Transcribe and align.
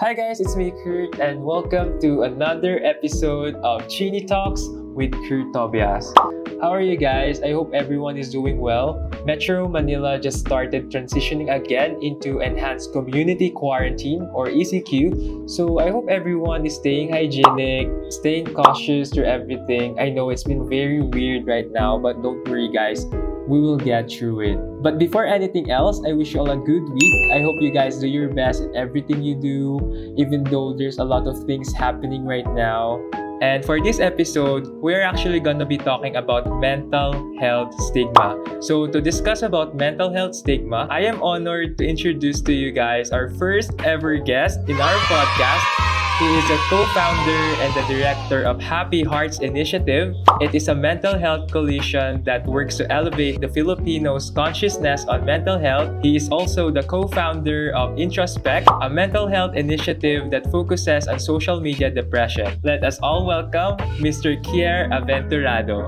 Hi 0.00 0.14
guys, 0.14 0.38
it's 0.38 0.54
me 0.54 0.70
Kurt 0.84 1.18
and 1.18 1.42
welcome 1.42 2.00
to 2.02 2.22
another 2.22 2.78
episode 2.84 3.56
of 3.64 3.88
Chini 3.88 4.24
Talks 4.24 4.62
with 4.94 5.10
Kurt 5.28 5.52
Tobias. 5.52 6.14
How 6.62 6.70
are 6.70 6.80
you 6.80 6.96
guys? 6.96 7.42
I 7.42 7.50
hope 7.50 7.74
everyone 7.74 8.16
is 8.16 8.30
doing 8.30 8.60
well. 8.60 9.07
Metro 9.24 9.68
Manila 9.68 10.18
just 10.18 10.40
started 10.40 10.90
transitioning 10.90 11.54
again 11.54 11.98
into 12.02 12.40
enhanced 12.40 12.92
community 12.92 13.50
quarantine 13.50 14.22
or 14.32 14.46
ECQ. 14.46 15.48
So 15.48 15.80
I 15.80 15.90
hope 15.90 16.08
everyone 16.08 16.66
is 16.66 16.76
staying 16.76 17.12
hygienic, 17.12 17.88
staying 18.10 18.54
cautious 18.54 19.10
through 19.10 19.24
everything. 19.24 19.98
I 19.98 20.10
know 20.10 20.30
it's 20.30 20.44
been 20.44 20.68
very 20.68 21.02
weird 21.02 21.46
right 21.46 21.70
now, 21.70 21.98
but 21.98 22.22
don't 22.22 22.46
worry 22.48 22.70
guys 22.72 23.06
we 23.48 23.60
will 23.60 23.78
get 23.78 24.10
through 24.12 24.40
it. 24.40 24.58
But 24.82 24.98
before 24.98 25.24
anything 25.24 25.70
else, 25.70 26.04
I 26.06 26.12
wish 26.12 26.34
you 26.34 26.40
all 26.40 26.50
a 26.50 26.56
good 26.56 26.84
week. 26.92 27.32
I 27.32 27.40
hope 27.40 27.56
you 27.60 27.72
guys 27.72 27.98
do 27.98 28.06
your 28.06 28.28
best 28.28 28.62
in 28.62 28.76
everything 28.76 29.22
you 29.22 29.34
do, 29.34 30.14
even 30.18 30.44
though 30.44 30.76
there's 30.76 30.98
a 30.98 31.04
lot 31.04 31.26
of 31.26 31.42
things 31.44 31.72
happening 31.72 32.26
right 32.26 32.46
now. 32.52 33.00
And 33.40 33.64
for 33.64 33.80
this 33.80 34.00
episode, 34.00 34.66
we're 34.82 35.02
actually 35.02 35.38
gonna 35.38 35.66
be 35.66 35.78
talking 35.78 36.16
about 36.16 36.50
mental 36.58 37.14
health 37.38 37.70
stigma. 37.86 38.34
So 38.60 38.86
to 38.86 39.00
discuss 39.00 39.42
about 39.42 39.76
mental 39.76 40.10
health 40.12 40.34
stigma, 40.34 40.88
I 40.90 41.06
am 41.06 41.22
honored 41.22 41.78
to 41.78 41.86
introduce 41.86 42.40
to 42.42 42.52
you 42.52 42.72
guys 42.72 43.12
our 43.12 43.30
first 43.30 43.70
ever 43.86 44.18
guest 44.18 44.58
in 44.66 44.80
our 44.80 44.98
podcast, 45.06 45.87
he 46.18 46.26
is 46.34 46.50
a 46.50 46.58
co-founder 46.66 47.42
and 47.62 47.70
the 47.74 47.82
director 47.86 48.42
of 48.42 48.60
Happy 48.60 49.04
Hearts 49.04 49.38
Initiative. 49.38 50.16
It 50.40 50.52
is 50.52 50.66
a 50.66 50.74
mental 50.74 51.16
health 51.16 51.52
coalition 51.52 52.24
that 52.24 52.44
works 52.44 52.76
to 52.78 52.92
elevate 52.92 53.40
the 53.40 53.46
Filipinos' 53.46 54.28
consciousness 54.30 55.06
on 55.06 55.24
mental 55.24 55.58
health. 55.58 55.94
He 56.02 56.16
is 56.16 56.28
also 56.28 56.72
the 56.72 56.82
co-founder 56.82 57.70
of 57.70 57.94
Introspect, 57.94 58.66
a 58.82 58.90
mental 58.90 59.28
health 59.28 59.54
initiative 59.54 60.30
that 60.32 60.50
focuses 60.50 61.06
on 61.06 61.20
social 61.20 61.60
media 61.60 61.88
depression. 61.88 62.58
Let 62.64 62.82
us 62.82 62.98
all 62.98 63.24
welcome 63.24 63.78
Mr. 64.02 64.34
Kier 64.42 64.90
Aventurado. 64.90 65.86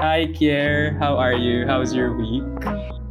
Hi 0.00 0.26
Kier, 0.36 0.98
how 0.98 1.16
are 1.16 1.34
you? 1.34 1.64
How's 1.64 1.94
your 1.94 2.12
week? 2.12 3.01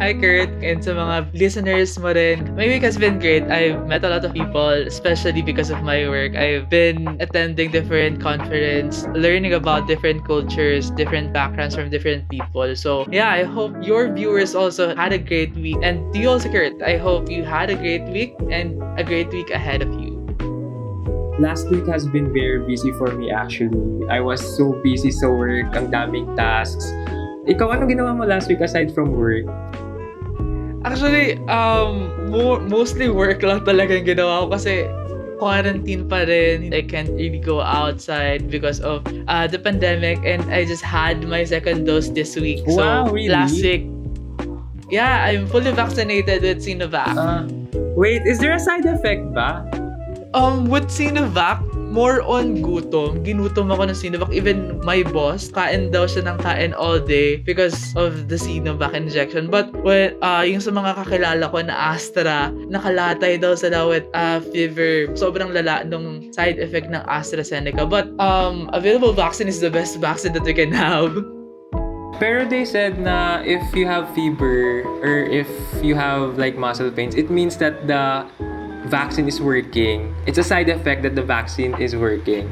Hi 0.00 0.14
Kurt, 0.16 0.48
and 0.64 0.80
sa 0.80 0.96
mga 0.96 1.16
listeners 1.36 1.98
mo 2.00 2.16
rin. 2.16 2.48
My 2.56 2.64
week 2.64 2.80
has 2.80 2.96
been 2.96 3.20
great. 3.20 3.44
I've 3.52 3.84
met 3.84 4.04
a 4.04 4.08
lot 4.08 4.24
of 4.24 4.32
people, 4.32 4.88
especially 4.88 5.42
because 5.42 5.68
of 5.68 5.84
my 5.84 6.08
work. 6.08 6.32
I've 6.32 6.70
been 6.72 7.20
attending 7.20 7.70
different 7.70 8.16
conference, 8.22 9.04
learning 9.12 9.52
about 9.52 9.86
different 9.86 10.24
cultures, 10.24 10.88
different 10.96 11.36
backgrounds 11.36 11.76
from 11.76 11.90
different 11.92 12.28
people. 12.32 12.72
So 12.74 13.04
yeah, 13.12 13.30
I 13.30 13.44
hope 13.44 13.76
your 13.84 14.08
viewers 14.08 14.54
also 14.56 14.96
had 14.96 15.12
a 15.12 15.20
great 15.20 15.52
week. 15.54 15.78
And 15.84 16.00
to 16.14 16.18
you 16.18 16.30
also, 16.30 16.48
Kurt, 16.48 16.80
I 16.80 16.96
hope 16.96 17.28
you 17.28 17.44
had 17.44 17.68
a 17.68 17.76
great 17.76 18.08
week 18.08 18.34
and 18.50 18.80
a 18.96 19.04
great 19.04 19.28
week 19.30 19.50
ahead 19.50 19.82
of 19.82 19.92
you. 20.00 20.18
Last 21.38 21.70
week 21.70 21.86
has 21.88 22.06
been 22.08 22.32
very 22.32 22.60
busy 22.64 22.92
for 23.00 23.10
me 23.14 23.30
actually. 23.30 24.08
I 24.10 24.20
was 24.20 24.40
so 24.40 24.76
busy 24.84 25.10
sa 25.10 25.30
work, 25.30 25.74
ang 25.74 25.90
daming 25.90 26.34
tasks. 26.36 26.90
Ikaw, 27.42 27.74
ano 27.74 27.90
ginawa 27.90 28.14
mo 28.14 28.22
last 28.22 28.46
week 28.46 28.62
aside 28.62 28.94
from 28.94 29.18
work? 29.18 29.50
Actually, 30.86 31.38
um, 31.50 32.10
mo- 32.30 32.62
mostly 32.70 33.10
work 33.10 33.42
lang 33.42 33.66
talaga 33.66 33.98
yung 33.98 34.06
ginawa 34.06 34.46
ko 34.46 34.54
kasi 34.54 34.86
quarantine 35.42 36.06
pa 36.06 36.22
rin. 36.22 36.70
I 36.70 36.86
can't 36.86 37.10
really 37.10 37.42
go 37.42 37.58
outside 37.58 38.46
because 38.46 38.78
of 38.78 39.02
uh, 39.26 39.50
the 39.50 39.58
pandemic 39.58 40.22
and 40.22 40.46
I 40.54 40.62
just 40.62 40.86
had 40.86 41.26
my 41.26 41.42
second 41.42 41.82
dose 41.82 42.14
this 42.14 42.38
week. 42.38 42.62
Wow, 42.66 43.10
so, 43.10 43.10
really? 43.10 43.34
last 43.34 43.58
week, 43.58 43.90
yeah, 44.86 45.26
I'm 45.26 45.50
fully 45.50 45.74
vaccinated 45.74 46.46
with 46.46 46.62
Sinovac. 46.62 47.10
Uh, 47.10 47.50
wait, 47.98 48.22
is 48.22 48.38
there 48.38 48.54
a 48.54 48.62
side 48.62 48.86
effect 48.86 49.26
ba? 49.34 49.66
Um, 50.30 50.70
with 50.70 50.86
Sinovac, 50.86 51.58
more 51.92 52.24
on 52.24 52.64
gutom. 52.64 53.20
Ginutom 53.20 53.68
ako 53.68 53.92
ng 53.92 53.96
Sinovac. 53.96 54.32
Even 54.32 54.80
my 54.80 55.04
boss, 55.04 55.52
kain 55.52 55.92
daw 55.92 56.08
siya 56.08 56.24
ng 56.24 56.40
kain 56.40 56.72
all 56.72 56.96
day 56.96 57.36
because 57.44 57.92
of 57.94 58.32
the 58.32 58.40
Sinovac 58.40 58.96
injection. 58.96 59.52
But 59.52 59.70
when, 59.84 60.16
uh, 60.24 60.42
yung 60.48 60.64
sa 60.64 60.72
mga 60.72 61.04
kakilala 61.04 61.44
ko 61.52 61.60
na 61.60 61.76
Astra, 61.92 62.48
nakalatay 62.72 63.36
daw 63.36 63.52
sila 63.52 63.84
with 63.84 64.08
uh, 64.16 64.40
fever. 64.40 65.12
Sobrang 65.12 65.52
lala 65.52 65.84
nung 65.84 66.32
side 66.32 66.56
effect 66.56 66.88
ng 66.88 67.04
AstraZeneca. 67.04 67.84
But 67.84 68.08
um, 68.16 68.72
available 68.72 69.12
vaccine 69.12 69.46
is 69.46 69.60
the 69.60 69.70
best 69.70 70.00
vaccine 70.00 70.32
that 70.32 70.48
we 70.48 70.56
can 70.56 70.72
have. 70.72 71.12
Pero 72.22 72.46
they 72.46 72.62
said 72.62 73.02
na 73.02 73.42
if 73.42 73.58
you 73.74 73.82
have 73.82 74.06
fever 74.14 74.86
or 75.02 75.26
if 75.26 75.50
you 75.82 75.98
have 75.98 76.38
like 76.38 76.54
muscle 76.54 76.86
pains, 76.86 77.18
it 77.18 77.34
means 77.34 77.58
that 77.58 77.90
the 77.90 78.22
vaccine 78.86 79.28
is 79.28 79.40
working. 79.40 80.14
It's 80.26 80.38
a 80.38 80.44
side 80.44 80.68
effect 80.68 81.02
that 81.02 81.14
the 81.14 81.22
vaccine 81.22 81.74
is 81.80 81.94
working. 81.96 82.50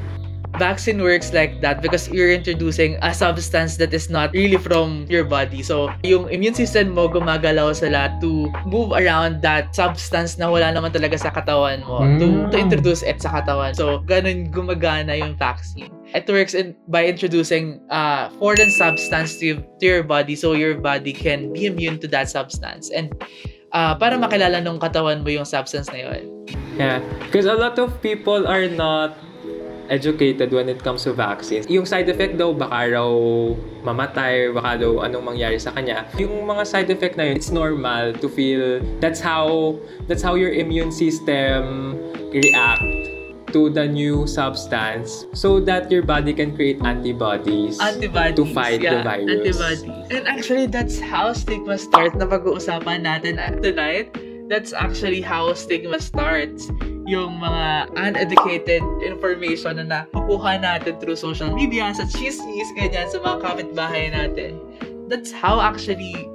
vaccine 0.59 1.01
works 1.01 1.33
like 1.33 1.63
that 1.63 1.81
because 1.81 2.11
you're 2.11 2.29
introducing 2.29 2.99
a 3.01 3.15
substance 3.15 3.79
that 3.79 3.95
is 3.95 4.11
not 4.11 4.29
really 4.35 4.59
from 4.59 5.07
your 5.09 5.25
body. 5.25 5.63
So, 5.63 5.89
yung 6.03 6.29
immune 6.29 6.53
system 6.53 6.93
mo 6.93 7.09
gumagalaw 7.09 7.73
sila 7.73 8.13
to 8.21 8.51
move 8.67 8.93
around 8.93 9.41
that 9.41 9.73
substance 9.73 10.37
na 10.37 10.51
wala 10.51 10.75
naman 10.75 10.93
talaga 10.93 11.17
sa 11.17 11.31
katawan 11.31 11.81
mo 11.87 12.03
to, 12.19 12.51
to 12.51 12.57
Mm. 12.59 12.67
introduce 12.67 13.01
it 13.01 13.23
sa 13.23 13.31
katawan. 13.41 13.73
So, 13.73 14.03
ganun 14.05 14.51
gumagana 14.53 15.17
yung 15.17 15.39
vaccine. 15.39 15.89
It 16.13 16.27
works 16.29 16.53
in 16.53 16.75
by 16.91 17.07
introducing 17.07 17.79
uh, 17.89 18.29
foreign 18.43 18.69
substance 18.75 19.39
to, 19.41 19.63
to 19.63 19.85
your 19.87 20.03
body 20.03 20.35
so 20.35 20.53
your 20.59 20.77
body 20.77 21.15
can 21.15 21.55
be 21.55 21.71
immune 21.71 22.03
to 22.03 22.09
that 22.11 22.27
substance. 22.29 22.91
And 22.91 23.15
uh, 23.73 23.95
para 23.97 24.19
makilala 24.19 24.63
nung 24.63 24.79
katawan 24.79 25.23
mo 25.23 25.31
yung 25.31 25.47
substance 25.47 25.91
na 25.91 25.99
yun. 25.99 26.23
Yeah, 26.79 27.03
because 27.27 27.47
a 27.47 27.57
lot 27.57 27.79
of 27.79 27.99
people 28.01 28.47
are 28.47 28.67
not 28.71 29.19
educated 29.91 30.55
when 30.55 30.71
it 30.71 30.81
comes 30.87 31.03
to 31.05 31.13
vaccines. 31.13 31.67
Yung 31.67 31.85
side 31.85 32.07
effect 32.07 32.39
daw, 32.39 32.55
baka 32.55 32.95
raw 32.95 33.11
mamatay, 33.83 34.55
baka 34.55 34.87
daw 34.87 35.03
anong 35.03 35.35
mangyari 35.35 35.59
sa 35.59 35.75
kanya. 35.75 36.07
Yung 36.17 36.47
mga 36.47 36.63
side 36.63 36.89
effect 36.89 37.19
na 37.19 37.27
yun, 37.27 37.37
it's 37.37 37.51
normal 37.51 38.15
to 38.15 38.31
feel 38.31 38.79
that's 39.03 39.19
how 39.19 39.75
that's 40.07 40.23
how 40.23 40.39
your 40.39 40.55
immune 40.55 40.95
system 40.95 41.99
react 42.31 43.20
to 43.53 43.71
the 43.71 43.87
new 43.87 44.27
substance 44.27 45.27
so 45.35 45.59
that 45.61 45.91
your 45.91 46.03
body 46.03 46.33
can 46.33 46.55
create 46.55 46.79
antibodies, 46.85 47.81
antibodies 47.81 48.37
to 48.37 48.45
fight 48.55 48.81
the 48.81 49.01
yeah, 49.01 49.03
virus. 49.03 49.59
Antibodies. 49.59 49.83
And 50.15 50.27
actually, 50.27 50.67
that's 50.67 50.99
how 50.99 51.33
stigma 51.33 51.79
starts 51.79 52.15
na 52.15 52.27
pag-uusapan 52.31 53.03
natin 53.03 53.43
tonight. 53.63 54.15
That's 54.47 54.73
actually 54.73 55.21
how 55.21 55.55
stigma 55.55 55.99
starts. 55.99 56.71
Yung 57.11 57.43
mga 57.43 57.91
uneducated 57.99 58.87
information 59.03 59.83
na 59.83 60.07
nakukuha 60.07 60.63
natin 60.63 61.03
through 61.03 61.19
social 61.19 61.51
media, 61.51 61.91
sa 61.91 62.07
chismis, 62.07 62.71
ganyan, 62.79 63.11
sa 63.11 63.19
mga 63.19 63.43
kapitbahay 63.43 64.15
natin. 64.15 64.63
That's 65.11 65.35
how 65.35 65.59
actually 65.59 66.30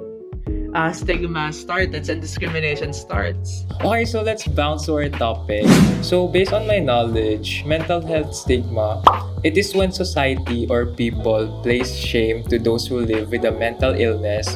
uh, 0.76 0.92
stigma 0.92 1.48
starts 1.52 2.08
and 2.12 2.20
discrimination 2.20 2.92
starts. 2.92 3.64
Okay, 3.80 4.04
so 4.04 4.20
let's 4.20 4.44
bounce 4.46 4.84
to 4.86 5.00
our 5.00 5.08
topic. 5.08 5.64
So, 6.04 6.28
based 6.28 6.52
on 6.52 6.68
my 6.68 6.78
knowledge, 6.78 7.64
mental 7.64 8.04
health 8.04 8.36
stigma, 8.36 9.00
it 9.42 9.56
is 9.56 9.74
when 9.74 9.90
society 9.90 10.68
or 10.68 10.84
people 10.84 11.48
place 11.64 11.96
shame 11.96 12.44
to 12.52 12.60
those 12.60 12.86
who 12.86 13.00
live 13.00 13.32
with 13.32 13.48
a 13.48 13.52
mental 13.52 13.96
illness 13.96 14.52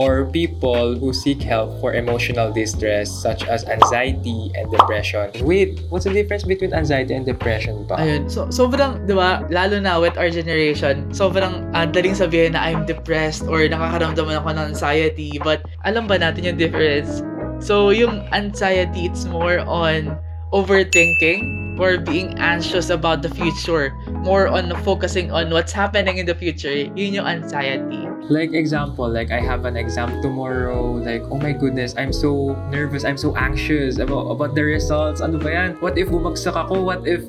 or 0.00 0.24
people 0.32 0.96
who 0.96 1.12
seek 1.12 1.44
help 1.44 1.76
for 1.76 1.92
emotional 1.92 2.48
distress 2.48 3.12
such 3.12 3.44
as 3.44 3.68
anxiety 3.68 4.48
and 4.56 4.72
depression. 4.72 5.28
Wait, 5.44 5.84
what's 5.92 6.08
the 6.08 6.14
difference 6.16 6.42
between 6.42 6.72
anxiety 6.72 7.12
and 7.12 7.28
depression 7.28 7.84
ba? 7.84 8.00
Ayun. 8.00 8.24
So, 8.32 8.48
sobrang, 8.48 9.04
di 9.04 9.12
ba, 9.12 9.44
lalo 9.52 9.76
na 9.76 10.00
with 10.00 10.16
our 10.16 10.32
generation, 10.32 11.12
sobrang 11.12 11.68
uh, 11.76 11.84
daling 11.84 12.16
sabihin 12.16 12.56
na 12.56 12.64
I'm 12.64 12.88
depressed 12.88 13.44
or 13.44 13.60
nakakaramdaman 13.68 14.40
ako 14.40 14.56
ng 14.56 14.66
anxiety. 14.72 15.36
But, 15.36 15.68
alam 15.84 16.08
ba 16.08 16.16
natin 16.16 16.48
yung 16.48 16.56
difference? 16.56 17.20
So, 17.60 17.92
yung 17.92 18.24
anxiety, 18.32 19.04
it's 19.04 19.28
more 19.28 19.60
on 19.68 20.16
overthinking 20.52 21.78
or 21.80 21.96
being 21.96 22.36
anxious 22.38 22.90
about 22.90 23.22
the 23.22 23.32
future. 23.32 23.96
More 24.22 24.48
on 24.48 24.68
focusing 24.84 25.32
on 25.32 25.50
what's 25.50 25.72
happening 25.72 26.18
in 26.18 26.26
the 26.26 26.34
future. 26.34 26.72
Yun 26.92 27.14
yung 27.14 27.26
anxiety. 27.26 28.04
Like 28.28 28.52
example, 28.52 29.08
like 29.08 29.32
I 29.32 29.40
have 29.40 29.64
an 29.64 29.76
exam 29.76 30.22
tomorrow, 30.22 31.00
like 31.00 31.22
oh 31.32 31.40
my 31.40 31.52
goodness, 31.52 31.94
I'm 31.96 32.12
so 32.12 32.54
nervous, 32.70 33.02
I'm 33.02 33.18
so 33.18 33.34
anxious 33.34 33.98
about 33.98 34.30
about 34.30 34.54
the 34.54 34.62
results. 34.62 35.24
Ano 35.24 35.40
ba 35.40 35.50
yan? 35.50 35.70
What 35.82 35.98
if 35.98 36.12
bumagsak 36.12 36.54
ako? 36.54 36.84
What 36.84 37.08
if 37.08 37.24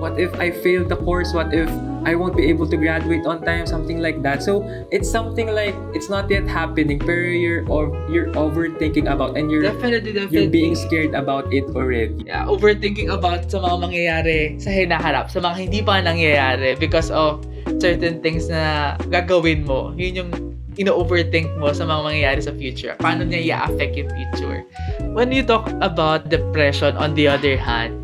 what 0.00 0.16
if 0.16 0.32
I 0.40 0.52
fail 0.52 0.86
the 0.86 0.96
course? 0.96 1.34
What 1.34 1.52
if 1.52 1.68
I 2.06 2.14
won't 2.14 2.38
be 2.38 2.46
able 2.46 2.70
to 2.70 2.78
graduate 2.78 3.26
on 3.26 3.42
time? 3.42 3.66
Something 3.66 3.98
like 3.98 4.22
that. 4.22 4.38
So 4.46 4.62
it's 4.94 5.10
something 5.10 5.50
like 5.50 5.74
it's 5.90 6.06
not 6.06 6.30
yet 6.30 6.46
happening, 6.46 7.02
pero 7.02 7.34
you're 7.34 7.66
or 7.66 7.90
you're 8.06 8.30
overthinking 8.38 9.10
about 9.10 9.34
and 9.34 9.50
you're 9.50 9.66
Definitely, 9.66 10.14
definitely. 10.14 10.46
you're 10.46 10.54
being 10.54 10.78
scared 10.78 11.18
about 11.18 11.50
it 11.50 11.66
already. 11.74 12.14
yeah, 12.22 12.46
overthinking 12.46 13.10
about 13.10 13.50
sa 13.50 13.58
mga 13.58 13.76
mangyayari 13.82 14.38
sa 14.62 14.70
hinaharap, 14.70 15.34
sa 15.34 15.42
mga 15.42 15.56
hindi 15.58 15.82
pa 15.82 15.98
nangyayari 15.98 16.78
because 16.78 17.10
of 17.10 17.42
certain 17.82 18.22
things 18.22 18.46
na 18.46 18.94
gagawin 19.10 19.66
mo. 19.66 19.90
Yun 19.98 20.14
yung 20.14 20.30
ino-overthink 20.76 21.50
mo 21.58 21.72
sa 21.74 21.88
mga 21.88 22.00
mangyayari 22.06 22.40
sa 22.44 22.52
future. 22.54 22.94
Paano 23.00 23.24
niya 23.26 23.40
i-affect 23.42 23.96
yung 23.98 24.12
future. 24.12 24.62
When 25.16 25.32
you 25.32 25.42
talk 25.42 25.66
about 25.82 26.28
depression, 26.28 26.94
on 27.00 27.16
the 27.16 27.26
other 27.26 27.56
hand, 27.56 27.96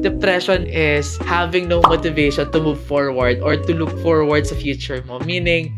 depression 0.00 0.66
is 0.66 1.16
having 1.28 1.68
no 1.68 1.80
motivation 1.84 2.50
to 2.52 2.58
move 2.60 2.80
forward 2.88 3.40
or 3.40 3.56
to 3.56 3.72
look 3.76 3.92
forward 4.00 4.46
sa 4.48 4.56
future 4.56 5.04
mo. 5.04 5.20
Meaning, 5.22 5.76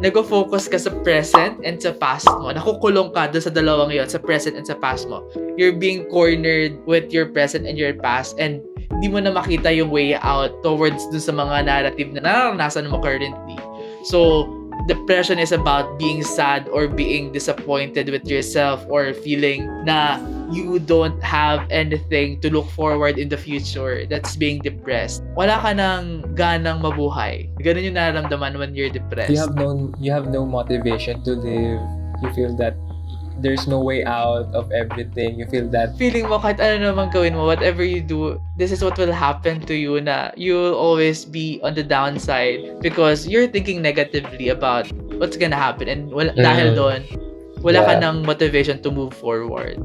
nag-focus 0.00 0.66
ka 0.66 0.78
sa 0.80 0.90
present 1.04 1.60
and 1.62 1.76
sa 1.78 1.92
past 1.92 2.26
mo. 2.40 2.50
Nakukulong 2.50 3.12
ka 3.12 3.28
doon 3.30 3.44
sa 3.44 3.52
dalawang 3.52 3.92
yon, 3.92 4.08
sa 4.08 4.18
present 4.18 4.56
and 4.56 4.66
sa 4.66 4.74
past 4.74 5.06
mo. 5.06 5.22
You're 5.60 5.76
being 5.76 6.08
cornered 6.08 6.80
with 6.88 7.12
your 7.12 7.28
present 7.28 7.68
and 7.68 7.76
your 7.76 7.94
past 7.94 8.36
and 8.40 8.64
di 9.00 9.08
mo 9.08 9.22
na 9.22 9.32
makita 9.32 9.70
yung 9.70 9.92
way 9.92 10.16
out 10.18 10.50
towards 10.66 11.00
dun 11.14 11.22
sa 11.22 11.32
mga 11.32 11.68
narrative 11.68 12.08
na 12.16 12.20
naranasan 12.26 12.90
mo 12.90 12.98
currently. 12.98 13.56
So, 14.08 14.48
depression 14.86 15.38
is 15.38 15.52
about 15.52 15.98
being 15.98 16.22
sad 16.22 16.68
or 16.68 16.88
being 16.88 17.32
disappointed 17.32 18.08
with 18.08 18.26
yourself 18.26 18.84
or 18.88 19.12
feeling 19.12 19.66
na 19.84 20.18
you 20.50 20.78
don't 20.78 21.18
have 21.22 21.62
anything 21.70 22.40
to 22.40 22.50
look 22.50 22.68
forward 22.74 23.18
in 23.18 23.28
the 23.28 23.38
future. 23.38 24.06
That's 24.06 24.34
being 24.34 24.60
depressed. 24.60 25.22
Wala 25.36 25.60
ka 25.62 25.72
nang 25.72 26.22
ganang 26.34 26.82
mabuhay. 26.82 27.50
Ganun 27.62 27.86
yung 27.86 27.96
nararamdaman 27.96 28.58
when 28.58 28.74
you're 28.74 28.90
depressed. 28.90 29.30
You 29.30 29.40
have 29.40 29.54
no 29.54 29.94
you 30.02 30.10
have 30.10 30.28
no 30.28 30.44
motivation 30.44 31.22
to 31.24 31.38
live. 31.38 31.80
You 32.20 32.28
feel 32.34 32.52
that 32.58 32.76
there's 33.40 33.66
no 33.66 33.80
way 33.80 34.04
out 34.04 34.52
of 34.52 34.70
everything. 34.72 35.40
You 35.40 35.46
feel 35.48 35.66
that 35.72 35.96
feeling 35.96 36.28
mo 36.28 36.38
kahit 36.38 36.60
ano 36.60 36.92
naman 36.92 37.12
gawin 37.12 37.34
mo, 37.34 37.48
whatever 37.48 37.82
you 37.82 38.00
do, 38.04 38.36
this 38.60 38.70
is 38.70 38.84
what 38.84 38.96
will 39.00 39.12
happen 39.12 39.64
to 39.64 39.74
you 39.74 40.00
na 40.00 40.30
you'll 40.36 40.76
always 40.76 41.24
be 41.24 41.58
on 41.64 41.74
the 41.74 41.82
downside 41.82 42.80
because 42.84 43.26
you're 43.26 43.48
thinking 43.48 43.80
negatively 43.82 44.52
about 44.52 44.86
what's 45.18 45.36
gonna 45.36 45.58
happen 45.58 45.88
and 45.88 46.12
wala, 46.12 46.32
Mm. 46.36 46.44
dahil 46.44 46.68
doon, 46.76 47.00
wala 47.64 47.84
ka 47.84 47.96
Yeah. 47.96 48.04
ng 48.08 48.24
motivation 48.24 48.80
to 48.84 48.92
move 48.92 49.12
forward. 49.16 49.80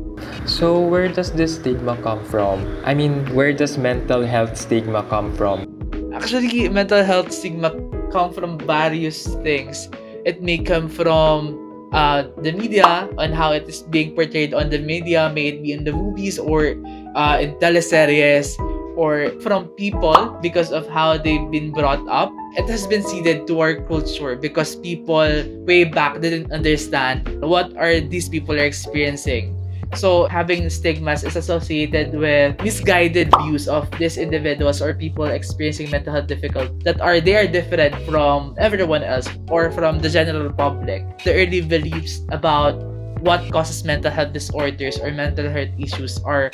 So 0.48 0.80
where 0.80 1.08
does 1.12 1.32
this 1.36 1.60
stigma 1.60 1.98
come 2.04 2.24
from? 2.28 2.64
I 2.88 2.94
mean, 2.94 3.28
where 3.36 3.52
does 3.52 3.76
mental 3.80 4.24
health 4.24 4.56
stigma 4.56 5.04
come 5.08 5.34
from? 5.36 5.68
Actually, 6.16 6.72
mental 6.72 7.04
health 7.04 7.36
stigma 7.36 7.76
come 8.12 8.32
from 8.32 8.56
various 8.64 9.28
things. 9.44 9.92
It 10.24 10.40
may 10.40 10.58
come 10.64 10.88
from 10.88 11.65
uh, 11.96 12.28
the 12.44 12.52
media 12.52 13.08
on 13.18 13.32
how 13.32 13.56
it 13.56 13.64
is 13.72 13.82
being 13.88 14.14
portrayed 14.14 14.54
on 14.54 14.70
the 14.70 14.80
media, 14.80 15.32
may 15.34 15.48
it 15.48 15.64
be 15.64 15.72
in 15.72 15.88
the 15.88 15.94
movies 15.96 16.38
or 16.38 16.76
uh, 17.16 17.40
in 17.40 17.56
teleseries, 17.64 18.60
or 18.96 19.32
from 19.40 19.68
people 19.80 20.36
because 20.42 20.72
of 20.72 20.88
how 20.88 21.18
they've 21.18 21.50
been 21.52 21.72
brought 21.72 22.04
up. 22.08 22.32
It 22.60 22.68
has 22.68 22.88
been 22.88 23.04
seeded 23.04 23.48
to 23.48 23.60
our 23.60 23.76
culture 23.88 24.36
because 24.36 24.76
people 24.76 25.44
way 25.64 25.84
back 25.84 26.20
didn't 26.20 26.52
understand 26.52 27.28
what 27.42 27.76
are 27.78 28.00
these 28.00 28.28
people 28.28 28.56
are 28.56 28.68
experiencing. 28.68 29.55
So 29.94 30.26
having 30.28 30.70
stigmas 30.70 31.24
is 31.24 31.36
associated 31.36 32.18
with 32.18 32.58
misguided 32.62 33.30
views 33.44 33.68
of 33.68 33.90
these 34.00 34.18
individuals 34.18 34.82
or 34.82 34.94
people 34.94 35.26
experiencing 35.26 35.92
mental 35.92 36.14
health 36.14 36.28
difficulties 36.28 36.84
that 36.84 37.00
are 37.00 37.22
they 37.22 37.36
are 37.36 37.48
different 37.48 37.94
from 38.10 38.56
everyone 38.58 39.04
else 39.04 39.30
or 39.50 39.72
from 39.72 40.00
the 40.00 40.10
general 40.10 40.52
public. 40.52 41.06
The 41.24 41.34
early 41.34 41.62
beliefs 41.62 42.26
about 42.32 42.82
what 43.22 43.46
causes 43.52 43.84
mental 43.86 44.12
health 44.12 44.34
disorders 44.34 45.00
or 45.00 45.12
mental 45.12 45.50
health 45.50 45.74
issues 45.78 46.20
are 46.26 46.52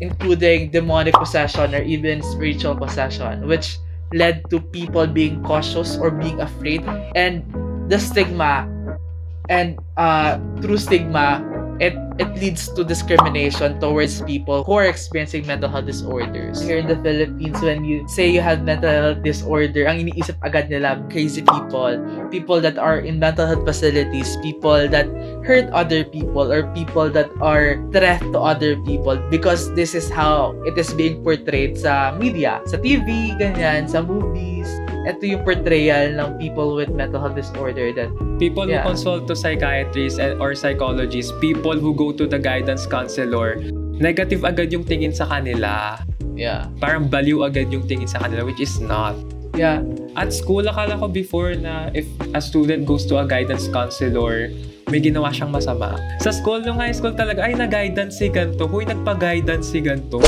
including 0.00 0.70
demonic 0.70 1.14
possession 1.14 1.74
or 1.74 1.82
even 1.82 2.22
spiritual 2.22 2.74
possession, 2.74 3.46
which 3.46 3.76
led 4.14 4.42
to 4.50 4.60
people 4.60 5.06
being 5.06 5.42
cautious 5.44 5.96
or 5.96 6.10
being 6.10 6.40
afraid 6.40 6.82
and 7.14 7.44
the 7.90 7.98
stigma 7.98 8.66
and 9.48 9.78
uh, 9.96 10.38
through 10.62 10.78
stigma 10.78 11.42
it 11.80 11.96
it 12.20 12.28
leads 12.36 12.68
to 12.76 12.84
discrimination 12.84 13.80
towards 13.80 14.20
people 14.28 14.62
who 14.62 14.76
are 14.76 14.84
experiencing 14.84 15.48
mental 15.48 15.72
health 15.72 15.88
disorders. 15.88 16.60
Here 16.60 16.76
in 16.76 16.86
the 16.86 17.00
Philippines, 17.00 17.56
when 17.64 17.82
you 17.82 18.04
say 18.06 18.28
you 18.28 18.44
have 18.44 18.62
mental 18.62 18.92
health 18.92 19.24
disorder, 19.24 19.88
ang 19.88 20.04
iniisip 20.04 20.36
agad 20.44 20.68
nila 20.68 21.00
crazy 21.08 21.40
people, 21.40 21.96
people 22.28 22.60
that 22.60 22.76
are 22.76 23.00
in 23.00 23.16
mental 23.16 23.48
health 23.48 23.64
facilities, 23.64 24.36
people 24.44 24.86
that 24.92 25.08
hurt 25.42 25.72
other 25.72 26.04
people, 26.04 26.52
or 26.52 26.68
people 26.76 27.08
that 27.08 27.32
are 27.40 27.80
threat 27.96 28.20
to 28.30 28.38
other 28.38 28.76
people 28.84 29.16
because 29.32 29.72
this 29.72 29.96
is 29.96 30.12
how 30.12 30.52
it 30.68 30.76
is 30.76 30.92
being 30.92 31.24
portrayed 31.24 31.80
sa 31.80 32.12
media, 32.20 32.60
sa 32.68 32.76
TV, 32.76 33.32
ganyan, 33.40 33.88
sa 33.88 34.04
movies. 34.04 34.68
Ito 35.00 35.22
yung 35.24 35.42
portrayal 35.48 36.12
ng 36.12 36.36
people 36.36 36.76
with 36.76 36.92
mental 36.92 37.24
health 37.24 37.32
disorder 37.32 37.88
that 37.96 38.12
People 38.36 38.68
Yeah. 38.68 38.84
who 38.84 38.92
consult 38.92 39.24
to 39.28 39.34
psychiatrists 39.36 40.20
and 40.20 40.36
or 40.40 40.52
psychologists, 40.52 41.32
people 41.40 41.76
who 41.76 41.96
go 41.96 42.12
to 42.12 42.28
the 42.28 42.36
guidance 42.36 42.84
counselor, 42.84 43.60
negative 43.96 44.44
agad 44.44 44.72
yung 44.72 44.84
tingin 44.84 45.12
sa 45.12 45.24
kanila. 45.24 46.00
yeah 46.36 46.68
Parang 46.80 47.08
baliw 47.08 47.44
agad 47.44 47.68
yung 47.72 47.84
tingin 47.84 48.08
sa 48.08 48.20
kanila, 48.20 48.44
which 48.44 48.60
is 48.60 48.80
not. 48.80 49.16
Yeah 49.60 49.84
At 50.18 50.34
school, 50.34 50.66
akala 50.66 50.98
ko 50.98 51.06
before 51.06 51.54
na 51.54 51.90
if 51.94 52.06
a 52.34 52.42
student 52.42 52.82
goes 52.82 53.06
to 53.06 53.22
a 53.22 53.24
guidance 53.26 53.70
counselor, 53.70 54.50
may 54.90 54.98
ginawa 54.98 55.30
siyang 55.30 55.54
masama. 55.54 55.94
Sa 56.18 56.34
school, 56.34 56.58
nung 56.58 56.82
high 56.82 56.90
school 56.90 57.14
talaga, 57.14 57.46
ay, 57.46 57.54
na-guidance 57.54 58.18
si 58.18 58.26
ganito. 58.26 58.66
Huy, 58.66 58.90
nagpa-guidance 58.90 59.70
si 59.70 59.78
ganito. 59.78 60.18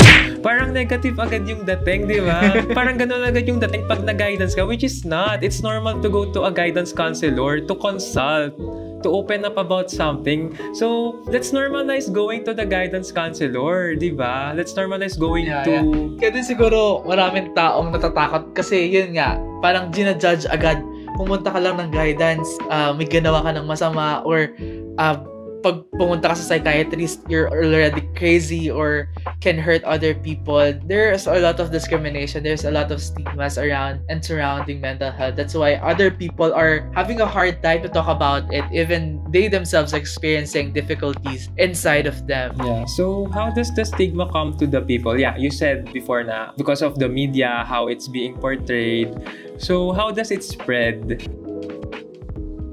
Parang 0.46 0.70
negative 0.70 1.18
agad 1.18 1.50
yung 1.50 1.66
dating, 1.66 2.06
di 2.06 2.22
ba? 2.22 2.54
Parang 2.78 2.94
ganun 2.94 3.26
agad 3.26 3.42
yung 3.42 3.58
dating 3.58 3.90
pag 3.90 4.06
na-guidance 4.06 4.54
ka, 4.54 4.62
which 4.62 4.86
is 4.86 5.02
not. 5.02 5.42
It's 5.42 5.66
normal 5.66 5.98
to 5.98 6.06
go 6.06 6.30
to 6.30 6.46
a 6.46 6.52
guidance 6.54 6.94
counselor 6.94 7.58
to 7.58 7.74
consult 7.74 8.54
to 9.02 9.10
open 9.10 9.44
up 9.44 9.58
about 9.58 9.90
something. 9.90 10.54
So, 10.74 11.18
let's 11.28 11.50
normalize 11.50 12.08
going 12.08 12.46
to 12.46 12.54
the 12.54 12.64
guidance 12.64 13.10
counselor, 13.10 13.94
di 13.94 14.14
ba? 14.14 14.54
Let's 14.54 14.72
normalize 14.72 15.18
going 15.18 15.50
Yeah, 15.50 15.66
to... 15.66 16.16
Kaya 16.18 16.30
din 16.32 16.46
siguro 16.46 17.02
maraming 17.04 17.52
taong 17.52 17.92
natatakot 17.92 18.54
kasi 18.54 18.88
yun 18.88 19.18
nga, 19.18 19.36
parang 19.60 19.90
ginajudge 19.90 20.46
agad. 20.48 20.80
Pumunta 21.18 21.52
ka 21.52 21.60
lang 21.60 21.76
ng 21.76 21.90
guidance, 21.92 22.48
ah, 22.72 22.96
may 22.96 23.04
ginawa 23.04 23.44
ka 23.44 23.52
ng 23.52 23.68
masama 23.68 24.24
or 24.24 24.54
ah, 24.96 25.20
pag 25.62 25.86
pumunta 25.94 26.32
ka 26.32 26.34
sa 26.34 26.58
psychiatrist, 26.58 27.22
you're 27.30 27.46
already 27.48 28.02
crazy 28.22 28.70
or 28.70 29.10
can 29.42 29.58
hurt 29.58 29.82
other 29.82 30.14
people. 30.14 30.70
There's 30.86 31.26
a 31.26 31.42
lot 31.42 31.58
of 31.58 31.74
discrimination. 31.74 32.46
There's 32.46 32.62
a 32.62 32.70
lot 32.70 32.94
of 32.94 33.02
stigmas 33.02 33.58
around 33.58 34.06
and 34.06 34.22
surrounding 34.22 34.78
mental 34.78 35.10
health. 35.10 35.34
That's 35.34 35.58
why 35.58 35.82
other 35.82 36.06
people 36.14 36.54
are 36.54 36.86
having 36.94 37.18
a 37.18 37.26
hard 37.26 37.58
time 37.66 37.82
to 37.82 37.90
talk 37.90 38.06
about 38.06 38.46
it. 38.54 38.62
Even 38.70 39.18
they 39.34 39.50
themselves 39.50 39.90
experiencing 39.90 40.70
difficulties 40.70 41.50
inside 41.58 42.06
of 42.06 42.14
them. 42.30 42.54
Yeah. 42.62 42.86
So 42.94 43.26
how 43.34 43.50
does 43.50 43.74
the 43.74 43.82
stigma 43.82 44.30
come 44.30 44.54
to 44.62 44.70
the 44.70 44.86
people? 44.86 45.18
Yeah, 45.18 45.34
you 45.34 45.50
said 45.50 45.90
before 45.90 46.22
na 46.22 46.54
because 46.54 46.78
of 46.78 47.02
the 47.02 47.10
media, 47.10 47.66
how 47.66 47.90
it's 47.90 48.06
being 48.06 48.38
portrayed. 48.38 49.10
So 49.58 49.90
how 49.90 50.14
does 50.14 50.30
it 50.30 50.46
spread? 50.46 51.26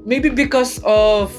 maybe 0.10 0.30
because 0.30 0.82
of 0.90 1.30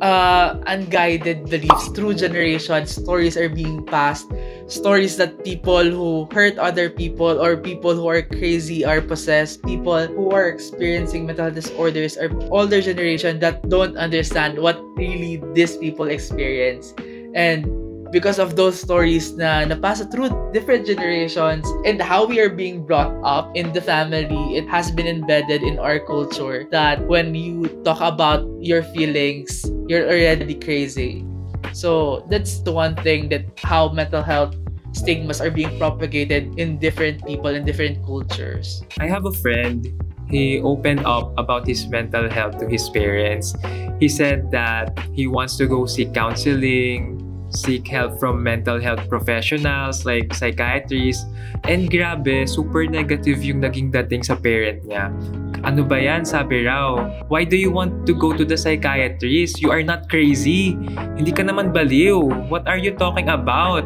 uh, 0.00 0.56
unguided 0.66 1.48
beliefs 1.48 1.88
through 1.92 2.14
generations 2.14 2.96
stories 2.96 3.36
are 3.36 3.48
being 3.48 3.84
passed. 3.84 4.30
Stories 4.66 5.16
that 5.16 5.44
people 5.44 5.84
who 5.84 6.28
hurt 6.32 6.58
other 6.58 6.88
people 6.88 7.40
or 7.40 7.56
people 7.56 7.94
who 7.94 8.08
are 8.08 8.22
crazy 8.22 8.84
are 8.84 9.00
possessed. 9.00 9.62
People 9.64 10.06
who 10.06 10.30
are 10.30 10.48
experiencing 10.48 11.26
mental 11.26 11.50
disorders 11.50 12.16
are 12.16 12.30
older 12.50 12.80
generation 12.80 13.38
that 13.40 13.68
don't 13.68 13.96
understand 13.96 14.58
what 14.58 14.80
really 14.96 15.42
these 15.54 15.76
people 15.76 16.08
experience. 16.08 16.94
And 17.34 17.66
because 18.10 18.38
of 18.38 18.56
those 18.56 18.74
stories 18.74 19.34
na 19.38 19.62
napasa 19.62 20.02
through 20.10 20.30
different 20.50 20.82
generations 20.86 21.62
and 21.86 22.02
how 22.02 22.26
we 22.26 22.42
are 22.42 22.50
being 22.50 22.82
brought 22.82 23.14
up 23.22 23.50
in 23.54 23.72
the 23.72 23.80
family, 23.80 24.26
it 24.54 24.66
has 24.66 24.90
been 24.90 25.06
embedded 25.06 25.62
in 25.62 25.78
our 25.78 25.98
culture 26.02 26.66
that 26.70 26.98
when 27.06 27.34
you 27.34 27.70
talk 27.86 28.02
about 28.02 28.42
your 28.58 28.82
feelings, 28.82 29.62
you're 29.90 30.06
already 30.06 30.54
crazy. 30.54 31.26
So 31.74 32.22
that's 32.30 32.62
the 32.62 32.70
one 32.70 32.94
thing 33.02 33.28
that 33.34 33.42
how 33.58 33.90
mental 33.90 34.22
health 34.22 34.54
stigmas 34.94 35.42
are 35.42 35.50
being 35.50 35.74
propagated 35.82 36.54
in 36.54 36.78
different 36.78 37.26
people 37.26 37.50
in 37.50 37.66
different 37.66 37.98
cultures. 38.06 38.86
I 39.02 39.10
have 39.10 39.26
a 39.26 39.34
friend. 39.34 39.82
He 40.30 40.62
opened 40.62 41.02
up 41.02 41.34
about 41.34 41.66
his 41.66 41.90
mental 41.90 42.30
health 42.30 42.62
to 42.62 42.70
his 42.70 42.86
parents. 42.90 43.50
He 43.98 44.06
said 44.06 44.54
that 44.54 44.94
he 45.10 45.26
wants 45.26 45.58
to 45.58 45.66
go 45.66 45.86
seek 45.90 46.14
counseling, 46.14 47.19
seek 47.50 47.86
help 47.86 48.18
from 48.18 48.42
mental 48.42 48.80
health 48.80 49.02
professionals 49.10 50.06
like 50.06 50.32
psychiatrists. 50.34 51.26
And 51.66 51.90
grabe, 51.90 52.48
super 52.48 52.86
negative 52.86 53.42
yung 53.42 53.60
naging 53.60 53.92
dating 53.92 54.24
sa 54.24 54.38
parent 54.38 54.86
niya. 54.86 55.12
Ano 55.60 55.84
ba 55.84 56.00
yan? 56.00 56.24
Sabi 56.24 56.64
raw, 56.64 57.04
why 57.28 57.44
do 57.44 57.58
you 57.58 57.68
want 57.68 58.08
to 58.08 58.16
go 58.16 58.32
to 58.32 58.48
the 58.48 58.56
psychiatrist? 58.56 59.60
You 59.60 59.68
are 59.68 59.84
not 59.84 60.08
crazy. 60.08 60.72
Hindi 61.20 61.36
ka 61.36 61.44
naman 61.44 61.76
baliw. 61.76 62.48
What 62.48 62.64
are 62.64 62.80
you 62.80 62.96
talking 62.96 63.28
about? 63.28 63.84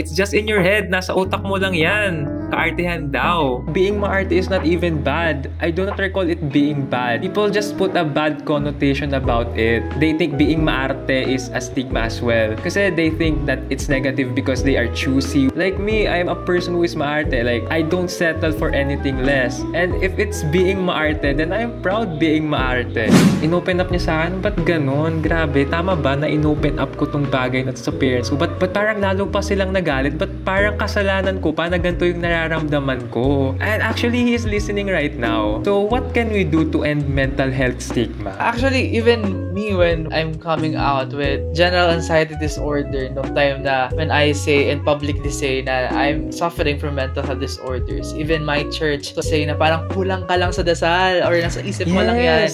It's 0.00 0.16
just 0.16 0.32
in 0.32 0.48
your 0.48 0.64
head. 0.64 0.88
Nasa 0.88 1.12
utak 1.12 1.44
mo 1.44 1.60
lang 1.60 1.76
yan. 1.76 2.39
Kaartehan 2.50 3.14
daw. 3.14 3.62
Being 3.70 4.02
maarte 4.02 4.34
is 4.34 4.50
not 4.50 4.66
even 4.66 5.00
bad. 5.06 5.48
I 5.62 5.70
do 5.70 5.86
not 5.86 6.02
recall 6.02 6.26
it 6.26 6.50
being 6.50 6.82
bad. 6.90 7.22
People 7.22 7.46
just 7.46 7.78
put 7.78 7.94
a 7.94 8.02
bad 8.02 8.42
connotation 8.42 9.14
about 9.14 9.54
it. 9.54 9.86
They 10.02 10.18
think 10.18 10.34
being 10.34 10.66
maarte 10.66 11.22
is 11.30 11.46
a 11.54 11.62
stigma 11.62 12.10
as 12.10 12.18
well. 12.18 12.58
Kasi 12.58 12.90
they 12.90 13.14
think 13.14 13.46
that 13.46 13.62
it's 13.70 13.86
negative 13.86 14.34
because 14.34 14.66
they 14.66 14.74
are 14.74 14.90
choosy. 14.90 15.46
Like 15.54 15.78
me, 15.78 16.10
I 16.10 16.18
am 16.18 16.26
a 16.26 16.34
person 16.34 16.74
who 16.74 16.82
is 16.82 16.98
maarte. 16.98 17.38
Like, 17.46 17.62
I 17.70 17.86
don't 17.86 18.10
settle 18.10 18.50
for 18.50 18.74
anything 18.74 19.22
less. 19.22 19.62
And 19.70 19.94
if 20.02 20.18
it's 20.18 20.42
being 20.50 20.82
maarte, 20.82 21.30
then 21.38 21.54
I 21.54 21.62
am 21.62 21.78
proud 21.80 22.18
being 22.18 22.50
maarte. 22.50 23.14
Inopen 23.46 23.78
up 23.78 23.94
niya 23.94 24.02
sa 24.02 24.12
akin, 24.26 24.42
ba't 24.42 24.58
ganon? 24.66 25.22
Grabe, 25.22 25.70
tama 25.70 25.94
ba 25.94 26.18
na 26.18 26.26
inopen 26.26 26.82
up 26.82 26.98
ko 26.98 27.06
tong 27.06 27.30
bagay 27.30 27.62
na 27.62 27.72
sa 27.78 27.94
parents 27.94 28.28
ko? 28.28 28.34
Ba't, 28.34 28.58
ba't 28.58 28.74
parang 28.74 28.98
lalo 28.98 29.30
pa 29.30 29.38
silang 29.38 29.70
nagalit? 29.70 30.18
Ba't 30.18 30.32
parang 30.42 30.74
kasalanan 30.74 31.38
ko 31.38 31.54
pa 31.54 31.70
na 31.70 31.78
ganito 31.78 32.02
yung 32.02 32.20
nararamdaman 32.40 33.12
ko? 33.12 33.52
And 33.60 33.84
actually, 33.84 34.24
he 34.24 34.32
is 34.32 34.48
listening 34.48 34.88
right 34.88 35.12
now. 35.12 35.60
So, 35.68 35.84
what 35.84 36.16
can 36.16 36.32
we 36.32 36.44
do 36.44 36.64
to 36.72 36.84
end 36.88 37.04
mental 37.12 37.52
health 37.52 37.84
stigma? 37.84 38.32
Actually, 38.40 38.88
even 38.96 39.52
me 39.52 39.74
when 39.76 40.08
I'm 40.12 40.40
coming 40.40 40.76
out 40.80 41.12
with 41.12 41.44
general 41.52 41.92
anxiety 41.92 42.36
disorder, 42.40 43.12
no 43.12 43.22
time 43.36 43.68
na 43.68 43.92
when 43.92 44.08
I 44.08 44.32
say 44.32 44.72
and 44.72 44.80
publicly 44.80 45.30
say 45.30 45.60
na 45.60 45.92
I'm 45.92 46.32
suffering 46.32 46.80
from 46.80 46.96
mental 46.96 47.22
health 47.22 47.40
disorders, 47.44 48.16
even 48.16 48.44
my 48.44 48.64
church 48.72 49.12
to 49.14 49.22
say 49.22 49.44
na 49.44 49.54
parang 49.58 49.90
kulang 49.92 50.24
ka 50.24 50.40
lang 50.40 50.56
sa 50.56 50.64
dasal 50.64 51.26
or 51.28 51.36
nasa 51.36 51.60
isip 51.60 51.90
mo 51.90 52.00
lang 52.00 52.16
yan. 52.16 52.48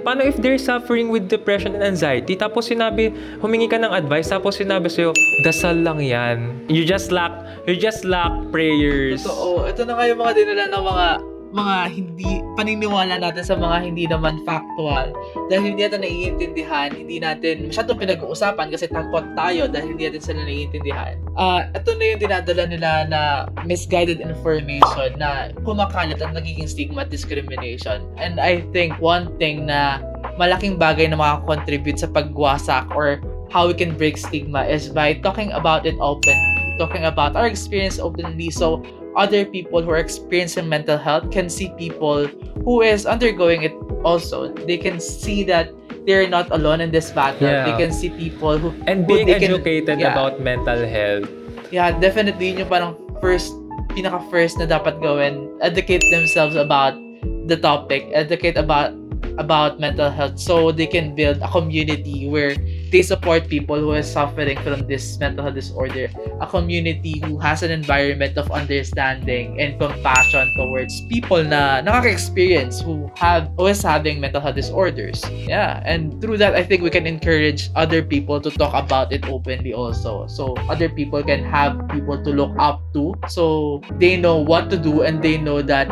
Paano 0.00 0.24
if 0.24 0.40
they're 0.40 0.60
suffering 0.60 1.12
with 1.12 1.28
depression 1.28 1.76
and 1.76 1.84
anxiety, 1.84 2.34
tapos 2.34 2.72
sinabi, 2.72 3.12
humingi 3.38 3.68
ka 3.68 3.78
ng 3.78 3.92
advice, 3.92 4.32
tapos 4.32 4.58
sinabi 4.58 4.88
sa'yo, 4.88 5.12
dasal 5.44 5.78
lang 5.80 6.00
yan. 6.00 6.66
You 6.66 6.82
just 6.88 7.12
lack, 7.12 7.32
you 7.68 7.76
just 7.76 8.02
lack 8.08 8.32
prayers. 8.50 9.22
Totoo. 9.22 9.68
Ito 9.68 9.84
na 9.84 9.92
nga 9.94 10.04
yung 10.08 10.20
mga 10.20 10.32
dinala 10.36 10.64
ng 10.72 10.84
mga 10.84 11.06
mga 11.50 11.76
hindi 11.90 12.32
paniniwala 12.60 13.16
natin 13.16 13.40
sa 13.40 13.56
mga 13.56 13.76
hindi 13.88 14.04
naman 14.04 14.44
factual. 14.44 15.16
Dahil 15.48 15.72
hindi 15.72 15.80
natin 15.88 16.04
naiintindihan 16.04 16.92
hindi 16.92 17.16
natin 17.16 17.72
masyadong 17.72 17.96
pinag-uusapan 17.96 18.68
kasi 18.68 18.84
takot 18.92 19.24
tayo 19.32 19.64
dahil 19.64 19.96
hindi 19.96 20.12
natin 20.12 20.20
sila 20.20 20.44
naiintindihan. 20.44 21.16
Uh, 21.40 21.64
ito 21.72 21.96
na 21.96 22.04
yung 22.12 22.20
dinadala 22.20 22.64
nila 22.68 22.90
na 23.08 23.20
misguided 23.64 24.20
information 24.20 25.16
na 25.16 25.48
kumakalat 25.64 26.20
at 26.20 26.36
nagiging 26.36 26.68
stigma 26.68 27.08
at 27.08 27.10
discrimination. 27.10 28.04
And 28.20 28.36
I 28.36 28.60
think 28.76 29.00
one 29.00 29.32
thing 29.40 29.64
na 29.64 30.04
malaking 30.36 30.76
bagay 30.76 31.08
na 31.08 31.16
makakontribute 31.16 31.96
sa 31.96 32.12
pagwasak 32.12 32.92
or 32.92 33.24
how 33.48 33.72
we 33.72 33.74
can 33.74 33.96
break 33.96 34.20
stigma 34.20 34.68
is 34.68 34.92
by 34.92 35.16
talking 35.24 35.48
about 35.56 35.88
it 35.88 35.96
openly 35.96 36.60
talking 36.80 37.04
about 37.04 37.36
our 37.36 37.44
experience 37.44 38.00
openly. 38.00 38.48
So 38.48 38.80
other 39.16 39.44
people 39.44 39.82
who 39.82 39.90
are 39.90 40.02
experiencing 40.02 40.68
mental 40.68 40.98
health 40.98 41.30
can 41.30 41.48
see 41.48 41.72
people 41.78 42.26
who 42.64 42.82
is 42.82 43.06
undergoing 43.06 43.62
it 43.62 43.74
also. 44.04 44.52
They 44.66 44.78
can 44.78 45.00
see 45.00 45.44
that 45.44 45.70
they're 46.06 46.28
not 46.28 46.50
alone 46.50 46.80
in 46.80 46.90
this 46.90 47.10
battle. 47.10 47.48
Yeah. 47.48 47.70
They 47.70 47.76
can 47.76 47.92
see 47.92 48.10
people 48.10 48.58
who 48.58 48.72
and 48.86 49.04
who 49.04 49.14
being 49.14 49.26
they 49.26 49.38
can- 49.38 49.54
educated 49.54 50.00
yeah. 50.00 50.12
about 50.12 50.40
mental 50.40 50.86
health. 50.86 51.28
Yeah, 51.70 51.94
definitely 51.94 52.50
yun 52.50 52.66
yung 52.66 52.70
parang 52.70 52.92
first 53.22 53.54
pinaka 53.94 54.18
first 54.30 54.58
na 54.58 54.66
dapat 54.66 54.98
gawin. 54.98 55.46
Educate 55.62 56.02
themselves 56.10 56.58
about 56.58 56.98
the 57.46 57.54
topic, 57.54 58.10
educate 58.10 58.58
about 58.58 58.90
about 59.38 59.78
mental 59.78 60.10
health 60.10 60.38
so 60.38 60.74
they 60.74 60.86
can 60.86 61.14
build 61.14 61.38
a 61.38 61.48
community 61.54 62.26
where 62.26 62.58
they 62.90 63.02
support 63.02 63.48
people 63.48 63.78
who 63.78 63.92
are 63.92 64.02
suffering 64.02 64.58
from 64.62 64.86
this 64.86 65.18
mental 65.18 65.44
health 65.44 65.54
disorder 65.54 66.10
a 66.40 66.46
community 66.46 67.20
who 67.24 67.38
has 67.38 67.62
an 67.62 67.70
environment 67.70 68.36
of 68.36 68.50
understanding 68.50 69.60
and 69.60 69.78
compassion 69.78 70.48
towards 70.56 71.00
people 71.06 71.42
na 71.44 71.80
nakaka-experience 71.80 72.80
who 72.80 73.10
have 73.14 73.48
who 73.56 73.66
is 73.68 73.82
having 73.82 74.20
mental 74.20 74.40
health 74.40 74.56
disorders. 74.56 75.22
Yeah 75.30 75.82
and 75.84 76.20
through 76.20 76.38
that 76.38 76.54
I 76.54 76.64
think 76.64 76.82
we 76.82 76.90
can 76.90 77.06
encourage 77.06 77.70
other 77.76 78.02
people 78.02 78.40
to 78.40 78.50
talk 78.50 78.72
about 78.72 79.12
it 79.12 79.28
openly 79.28 79.72
also. 79.72 80.26
So 80.26 80.56
other 80.68 80.88
people 80.88 81.22
can 81.22 81.44
have 81.44 81.76
people 81.88 82.18
to 82.22 82.30
look 82.30 82.54
up 82.58 82.80
to. 82.94 83.14
So 83.28 83.80
they 84.00 84.16
know 84.16 84.36
what 84.40 84.70
to 84.70 84.76
do 84.76 85.02
and 85.02 85.22
they 85.22 85.38
know 85.38 85.62
that 85.62 85.88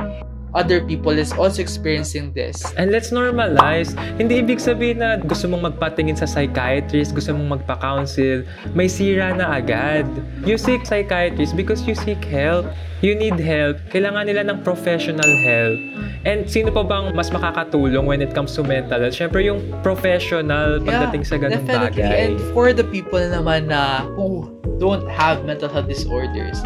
other 0.54 0.80
people 0.80 1.12
is 1.12 1.32
also 1.32 1.60
experiencing 1.60 2.32
this. 2.32 2.64
And 2.76 2.90
let's 2.90 3.10
normalize. 3.10 3.92
Hindi 4.16 4.40
ibig 4.40 4.60
sabihin 4.60 5.04
na 5.04 5.20
gusto 5.20 5.48
mong 5.48 5.74
magpatingin 5.74 6.16
sa 6.16 6.24
psychiatrist, 6.24 7.12
gusto 7.12 7.34
mong 7.36 7.60
magpa-counsel, 7.60 8.44
may 8.72 8.88
sira 8.88 9.34
na 9.36 9.60
agad. 9.60 10.08
You 10.44 10.56
seek 10.56 10.88
psychiatrist 10.88 11.56
because 11.56 11.84
you 11.84 11.94
seek 11.94 12.22
help. 12.24 12.68
You 12.98 13.14
need 13.14 13.38
help. 13.38 13.78
Kailangan 13.94 14.26
nila 14.26 14.42
ng 14.50 14.66
professional 14.66 15.30
help. 15.46 15.78
And 16.26 16.50
sino 16.50 16.74
pa 16.74 16.82
bang 16.82 17.14
mas 17.14 17.30
makakatulong 17.30 18.10
when 18.10 18.18
it 18.18 18.34
comes 18.34 18.58
to 18.58 18.66
mental 18.66 18.98
health? 18.98 19.14
Siyempre 19.14 19.46
yung 19.46 19.62
professional 19.86 20.82
pagdating 20.82 21.22
sa 21.22 21.38
ganung 21.38 21.62
definitely. 21.62 22.02
bagay. 22.02 22.34
And 22.34 22.34
for 22.50 22.74
the 22.74 22.82
people 22.82 23.22
naman 23.22 23.70
na 23.70 24.02
who 24.18 24.50
don't 24.82 25.06
have 25.06 25.46
mental 25.46 25.70
health 25.70 25.86
disorders 25.86 26.58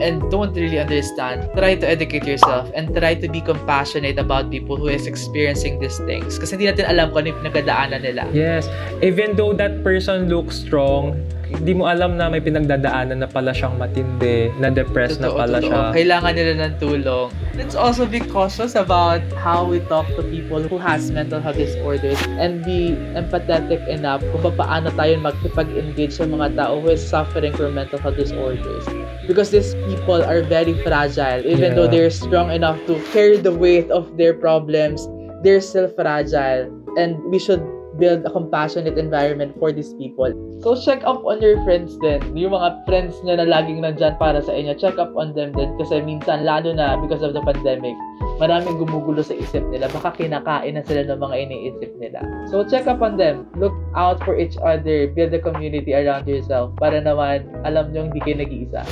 and 0.00 0.22
don't 0.30 0.54
really 0.54 0.78
understand, 0.78 1.48
try 1.56 1.74
to 1.74 1.86
educate 1.86 2.24
yourself 2.24 2.70
and 2.74 2.90
try 2.94 3.14
to 3.14 3.26
be 3.28 3.40
compassionate 3.40 4.18
about 4.18 4.50
people 4.50 4.76
who 4.76 4.88
is 4.88 5.06
experiencing 5.06 5.78
these 5.78 5.98
things. 6.06 6.38
Kasi 6.38 6.56
hindi 6.56 6.70
natin 6.70 6.86
alam 6.90 7.10
kung 7.10 7.26
ano 7.26 7.34
yung 7.34 7.40
pinagdadaanan 7.46 8.00
nila. 8.02 8.22
Yes. 8.30 8.66
Even 9.02 9.34
though 9.34 9.52
that 9.54 9.82
person 9.82 10.30
looks 10.30 10.62
strong, 10.62 11.16
hindi 11.48 11.72
mo 11.72 11.88
alam 11.88 12.20
na 12.20 12.28
may 12.28 12.44
pinagdadaanan 12.44 13.24
na 13.24 13.28
pala 13.28 13.56
siyang 13.56 13.80
matindi, 13.80 14.52
na 14.60 14.68
depressed 14.68 15.16
na 15.24 15.32
Totoo, 15.32 15.40
pala 15.40 15.56
totoo. 15.64 15.72
siya. 15.72 15.80
Kailangan 15.96 16.32
nila 16.36 16.52
ng 16.60 16.74
tulong. 16.76 17.28
Let's 17.56 17.72
also 17.72 18.04
be 18.04 18.20
cautious 18.20 18.76
about 18.76 19.24
how 19.40 19.64
we 19.64 19.80
talk 19.88 20.04
to 20.14 20.22
people 20.28 20.60
who 20.60 20.76
has 20.76 21.08
mental 21.08 21.40
health 21.40 21.56
disorders 21.56 22.20
and 22.36 22.60
be 22.62 22.92
empathetic 23.16 23.80
enough 23.88 24.20
kung 24.44 24.54
paano 24.54 24.92
tayo 24.92 25.16
makipag-engage 25.24 26.20
sa 26.20 26.28
mga 26.28 26.52
tao 26.54 26.84
who 26.84 26.92
is 26.92 27.00
suffering 27.00 27.56
from 27.56 27.74
mental 27.74 27.96
health 27.98 28.20
disorders. 28.20 28.84
Because 29.28 29.52
these 29.52 29.76
people 29.84 30.24
are 30.24 30.40
very 30.40 30.72
fragile. 30.80 31.44
Even 31.44 31.76
though 31.76 31.84
Yeah. 31.84 32.08
they're 32.08 32.14
strong 32.14 32.48
enough 32.48 32.80
to 32.88 32.96
carry 33.12 33.36
the 33.36 33.52
weight 33.52 33.92
of 33.92 34.16
their 34.16 34.32
problems, 34.32 35.04
they're 35.44 35.60
still 35.60 35.92
fragile. 35.92 36.72
And 36.96 37.20
we 37.28 37.36
should 37.36 37.60
build 38.00 38.24
a 38.24 38.30
compassionate 38.30 38.96
environment 38.96 39.52
for 39.58 39.74
these 39.74 39.92
people. 39.98 40.30
So 40.62 40.78
check 40.78 41.02
up 41.04 41.26
on 41.26 41.42
your 41.42 41.58
friends 41.66 41.98
din. 41.98 42.22
Yung 42.32 42.54
mga 42.54 42.86
friends 42.86 43.18
nyo 43.26 43.36
na 43.36 43.46
laging 43.46 43.82
nandyan 43.82 44.16
para 44.16 44.38
sa 44.40 44.54
inyo, 44.54 44.72
check 44.78 44.96
up 44.96 45.12
on 45.18 45.34
them 45.34 45.50
din. 45.52 45.74
Kasi 45.76 46.00
minsan, 46.00 46.46
lalo 46.46 46.72
na 46.72 46.96
because 47.02 47.20
of 47.26 47.34
the 47.34 47.42
pandemic, 47.42 47.94
maraming 48.38 48.78
gumugulo 48.78 49.18
sa 49.20 49.34
isip 49.34 49.66
nila. 49.68 49.90
Baka 49.90 50.14
kinakain 50.14 50.78
na 50.78 50.82
sila 50.86 51.10
ng 51.10 51.18
mga 51.18 51.36
iniisip 51.50 51.90
nila. 51.98 52.22
So 52.48 52.62
check 52.62 52.86
up 52.86 53.02
on 53.02 53.18
them. 53.18 53.50
Look 53.58 53.74
out 53.98 54.22
for 54.22 54.38
each 54.38 54.54
other. 54.62 55.10
Build 55.10 55.34
a 55.34 55.42
community 55.42 55.90
around 55.92 56.30
yourself 56.30 56.72
para 56.78 57.02
naman 57.02 57.50
alam 57.66 57.90
nyo 57.90 58.06
hindi 58.08 58.22
kayo 58.22 58.38
nag-iisa. 58.40 58.86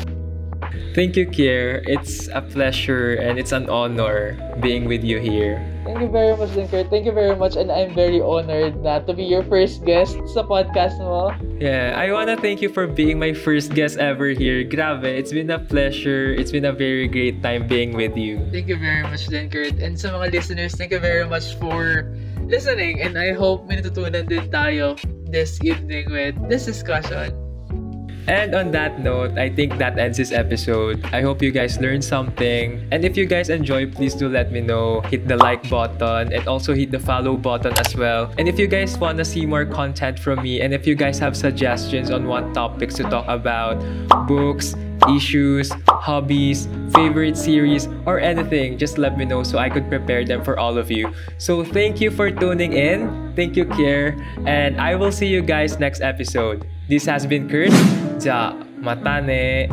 Thank 0.95 1.17
you, 1.17 1.27
Kier. 1.27 1.85
It's 1.87 2.29
a 2.29 2.41
pleasure 2.41 3.15
and 3.15 3.39
it's 3.39 3.53
an 3.53 3.69
honor 3.69 4.35
being 4.61 4.89
with 4.89 5.05
you 5.05 5.19
here. 5.19 5.61
Thank 5.87 6.01
you 6.01 6.11
very 6.11 6.35
much, 6.35 6.51
Dinker. 6.51 6.83
Thank 6.91 7.07
you 7.07 7.13
very 7.13 7.37
much 7.37 7.55
and 7.55 7.71
I'm 7.71 7.95
very 7.95 8.19
honored 8.19 8.83
na 8.83 8.99
to 9.07 9.15
be 9.15 9.23
your 9.23 9.47
first 9.47 9.87
guest 9.87 10.19
sa 10.35 10.43
podcast 10.43 10.99
mo. 10.99 11.31
Yeah, 11.63 11.95
I 11.95 12.11
wanna 12.11 12.35
thank 12.35 12.59
you 12.59 12.67
for 12.67 12.91
being 12.91 13.23
my 13.23 13.31
first 13.31 13.71
guest 13.71 14.03
ever 14.03 14.35
here. 14.35 14.67
Grabe, 14.67 15.07
it's 15.07 15.31
been 15.31 15.55
a 15.55 15.63
pleasure. 15.63 16.35
It's 16.35 16.51
been 16.51 16.67
a 16.67 16.75
very 16.75 17.07
great 17.07 17.39
time 17.39 17.71
being 17.71 17.95
with 17.95 18.19
you. 18.19 18.43
Thank 18.51 18.67
you 18.67 18.81
very 18.83 19.07
much, 19.07 19.31
Kurt. 19.31 19.79
And 19.79 19.95
sa 19.95 20.11
mga 20.11 20.35
listeners, 20.35 20.75
thank 20.75 20.91
you 20.91 20.99
very 20.99 21.23
much 21.23 21.55
for 21.63 22.11
listening. 22.51 22.99
And 22.99 23.15
I 23.15 23.31
hope 23.31 23.71
may 23.71 23.79
natutunan 23.79 24.27
din 24.27 24.51
tayo 24.51 24.99
this 25.31 25.63
evening 25.63 26.11
with 26.11 26.35
this 26.51 26.67
discussion. 26.67 27.46
And 28.27 28.55
on 28.55 28.71
that 28.73 28.99
note, 29.01 29.39
I 29.39 29.49
think 29.49 29.79
that 29.79 29.99
ends 29.99 30.19
this 30.19 30.33
episode. 30.33 31.05
I 31.13 31.23
hope 31.23 31.43
you 31.43 31.53
guys 31.53 31.79
learned 31.81 32.05
something. 32.05 32.87
And 32.91 33.05
if 33.05 33.17
you 33.17 33.25
guys 33.27 33.51
enjoy, 33.51 33.87
please 33.91 34.15
do 34.15 34.29
let 34.29 34.51
me 34.51 34.61
know. 34.61 35.01
Hit 35.03 35.29
the 35.29 35.37
like 35.37 35.69
button 35.71 36.33
and 36.33 36.47
also 36.49 36.75
hit 36.75 36.91
the 36.91 36.99
follow 36.99 37.37
button 37.37 37.73
as 37.79 37.95
well. 37.97 38.33
And 38.39 38.49
if 38.49 38.59
you 38.59 38.67
guys 38.67 38.99
want 38.99 39.19
to 39.19 39.25
see 39.25 39.47
more 39.47 39.65
content 39.65 40.19
from 40.19 40.43
me, 40.43 40.61
and 40.61 40.75
if 40.75 40.87
you 40.87 40.95
guys 40.95 41.19
have 41.21 41.37
suggestions 41.37 42.11
on 42.11 42.27
what 42.27 42.53
topics 42.53 42.95
to 42.97 43.05
talk 43.05 43.27
about, 43.29 43.79
books, 44.27 44.75
issues, 45.09 45.71
hobbies, 45.89 46.67
favorite 46.95 47.37
series, 47.37 47.87
or 48.07 48.19
anything, 48.19 48.79
just 48.79 48.99
let 48.99 49.17
me 49.17 49.25
know 49.25 49.43
so 49.43 49.59
I 49.59 49.71
could 49.71 49.89
prepare 49.89 50.25
them 50.25 50.43
for 50.43 50.59
all 50.59 50.79
of 50.79 50.91
you. 50.91 51.13
So 51.39 51.63
thank 51.63 52.01
you 52.01 52.11
for 52.11 52.31
tuning 52.31 52.73
in. 52.73 53.33
Thank 53.37 53.57
you, 53.57 53.67
Kier. 53.67 54.19
And 54.47 54.81
I 54.81 54.97
will 54.97 55.13
see 55.13 55.27
you 55.29 55.43
guys 55.43 55.79
next 55.79 56.01
episode. 56.01 56.67
This 56.89 57.07
has 57.07 57.27
been 57.27 57.49
Kurt. 57.49 57.75
Ja, 58.23 58.55
matane. 58.79 59.67